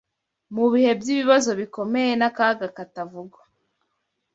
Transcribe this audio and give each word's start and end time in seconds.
Mu 0.55 0.65
bihe 0.73 0.91
by’ibibazo 0.99 1.49
bikomeye 1.59 2.11
n’akaga 2.17 2.67
katavugwa, 2.77 3.41